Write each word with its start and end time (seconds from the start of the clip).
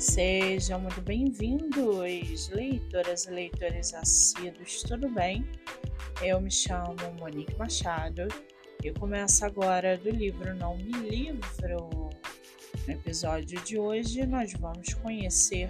Sejam 0.00 0.80
muito 0.80 1.02
bem-vindos, 1.02 2.48
leitoras 2.48 3.26
e 3.26 3.30
leitores 3.32 3.92
assíduos, 3.92 4.82
tudo 4.82 5.10
bem? 5.10 5.44
Eu 6.22 6.40
me 6.40 6.50
chamo 6.50 6.96
Monique 7.18 7.54
Machado 7.58 8.26
e 8.82 8.90
começo 8.92 9.44
agora 9.44 9.98
do 9.98 10.08
livro 10.08 10.54
Não 10.54 10.74
Me 10.78 10.90
Livro. 11.06 12.08
No 12.86 12.92
episódio 12.94 13.60
de 13.60 13.78
hoje, 13.78 14.24
nós 14.24 14.54
vamos 14.54 14.94
conhecer 14.94 15.68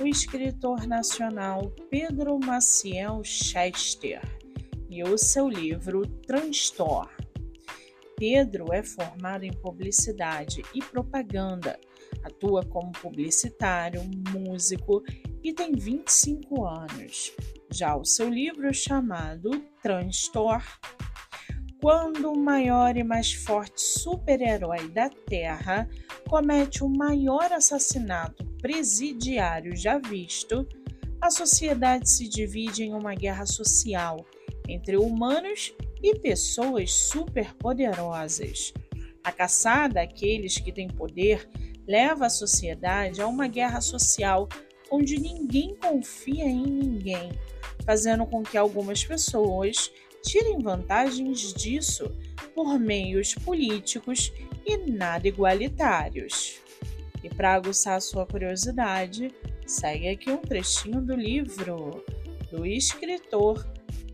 o 0.00 0.06
escritor 0.06 0.86
nacional 0.86 1.70
Pedro 1.90 2.40
Maciel 2.42 3.20
Chester 3.22 4.22
e 4.88 5.04
o 5.04 5.18
seu 5.18 5.46
livro 5.46 6.06
Transtor. 6.26 7.10
Pedro 8.20 8.70
é 8.70 8.82
formado 8.82 9.44
em 9.44 9.50
publicidade 9.50 10.62
e 10.74 10.84
propaganda, 10.84 11.80
atua 12.22 12.62
como 12.62 12.92
publicitário, 12.92 14.02
músico 14.28 15.02
e 15.42 15.54
tem 15.54 15.72
25 15.72 16.66
anos. 16.66 17.32
Já 17.72 17.96
o 17.96 18.04
seu 18.04 18.28
livro 18.28 18.74
chamado 18.74 19.50
Transtor 19.82 20.62
quando 21.80 22.30
o 22.30 22.38
maior 22.38 22.94
e 22.94 23.02
mais 23.02 23.32
forte 23.32 23.80
super-herói 23.80 24.86
da 24.90 25.08
Terra 25.08 25.88
comete 26.28 26.84
o 26.84 26.90
maior 26.90 27.50
assassinato 27.50 28.44
presidiário 28.60 29.74
já 29.74 29.96
visto, 29.96 30.68
a 31.22 31.30
sociedade 31.30 32.10
se 32.10 32.28
divide 32.28 32.82
em 32.82 32.92
uma 32.92 33.14
guerra 33.14 33.46
social 33.46 34.26
entre 34.68 34.98
humanos 34.98 35.74
e 36.02 36.18
pessoas 36.18 36.92
superpoderosas. 36.92 38.72
A 39.22 39.30
caçada 39.30 40.00
àqueles 40.00 40.58
que 40.58 40.72
têm 40.72 40.88
poder 40.88 41.48
leva 41.86 42.26
a 42.26 42.30
sociedade 42.30 43.20
a 43.20 43.26
uma 43.26 43.46
guerra 43.46 43.80
social 43.80 44.48
onde 44.90 45.18
ninguém 45.18 45.74
confia 45.76 46.44
em 46.44 46.66
ninguém, 46.66 47.30
fazendo 47.84 48.26
com 48.26 48.42
que 48.42 48.56
algumas 48.56 49.04
pessoas 49.04 49.90
tirem 50.22 50.58
vantagens 50.58 51.52
disso 51.54 52.10
por 52.54 52.78
meios 52.78 53.34
políticos 53.34 54.32
e 54.66 54.76
nada 54.76 55.28
igualitários. 55.28 56.60
E 57.22 57.28
para 57.28 57.54
aguçar 57.54 58.00
sua 58.00 58.26
curiosidade, 58.26 59.32
segue 59.66 60.08
aqui 60.08 60.30
um 60.30 60.38
trechinho 60.38 61.00
do 61.00 61.14
livro 61.14 62.04
do 62.50 62.66
escritor 62.66 63.64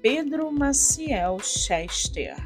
Pedro 0.08 0.52
Maciel 0.52 1.40
Chester. 1.40 2.36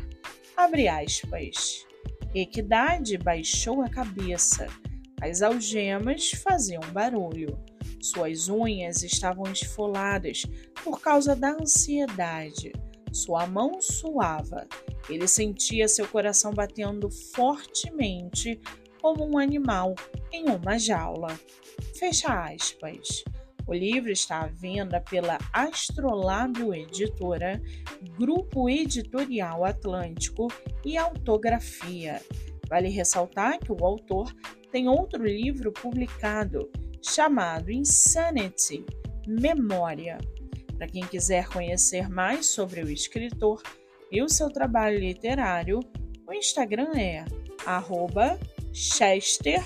Abre 0.56 0.88
aspas. 0.88 1.86
Equidade 2.34 3.18
baixou 3.18 3.82
a 3.82 3.88
cabeça. 3.90 4.66
As 5.20 5.42
algemas 5.42 6.30
faziam 6.30 6.80
barulho. 6.90 7.62
Suas 8.00 8.48
unhas 8.48 9.02
estavam 9.02 9.44
esfoladas 9.52 10.46
por 10.82 11.02
causa 11.02 11.36
da 11.36 11.50
ansiedade. 11.50 12.72
Sua 13.12 13.46
mão 13.46 13.78
suava. 13.78 14.66
Ele 15.06 15.28
sentia 15.28 15.86
seu 15.86 16.08
coração 16.08 16.54
batendo 16.54 17.10
fortemente 17.10 18.58
como 19.02 19.30
um 19.30 19.36
animal 19.36 19.94
em 20.32 20.48
uma 20.48 20.78
jaula. 20.78 21.38
Fecha 21.94 22.32
aspas. 22.42 23.22
O 23.66 23.74
livro 23.74 24.10
está 24.10 24.42
à 24.42 24.46
venda 24.46 25.00
pela 25.00 25.38
Astrolábio 25.52 26.74
Editora, 26.74 27.60
Grupo 28.18 28.68
Editorial 28.68 29.64
Atlântico 29.64 30.48
e 30.84 30.96
Autografia. 30.96 32.20
Vale 32.68 32.88
ressaltar 32.88 33.58
que 33.58 33.72
o 33.72 33.84
autor 33.84 34.34
tem 34.70 34.88
outro 34.88 35.24
livro 35.24 35.72
publicado 35.72 36.70
chamado 37.02 37.70
Insanity 37.70 38.84
Memória 39.26 40.18
para 40.80 40.88
quem 40.88 41.06
quiser 41.06 41.46
conhecer 41.46 42.08
mais 42.08 42.46
sobre 42.46 42.80
o 42.80 42.88
escritor 42.88 43.62
e 44.10 44.22
o 44.22 44.30
seu 44.30 44.48
trabalho 44.48 44.98
literário, 44.98 45.80
o 46.26 46.32
Instagram 46.32 46.92
é 46.96 47.22
chester.maciel 48.72 49.60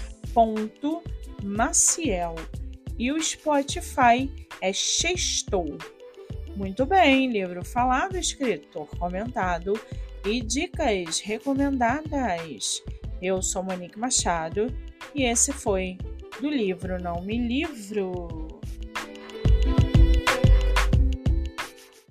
e 2.98 3.10
o 3.10 3.22
Spotify 3.22 4.30
é 4.60 4.72
Chestou. 4.72 5.76
Muito 6.56 6.86
bem, 6.86 7.30
livro 7.30 7.64
falado, 7.64 8.16
escritor 8.16 8.86
comentado 8.98 9.72
e 10.24 10.40
dicas 10.40 11.20
recomendadas. 11.20 12.82
Eu 13.20 13.42
sou 13.42 13.62
Monique 13.62 13.98
Machado 13.98 14.66
e 15.14 15.24
esse 15.24 15.52
foi 15.52 15.98
do 16.40 16.48
livro 16.48 17.02
Não 17.02 17.20
Me 17.22 17.36
Livro. 17.36 18.60